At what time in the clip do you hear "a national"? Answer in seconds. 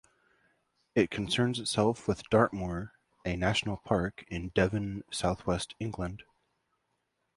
3.23-3.77